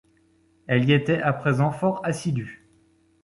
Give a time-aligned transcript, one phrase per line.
[0.65, 2.67] Elle y était à présent fort assidue.